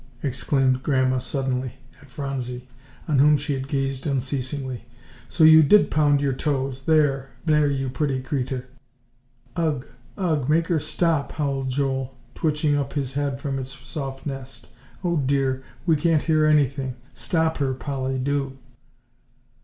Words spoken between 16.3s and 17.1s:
anything.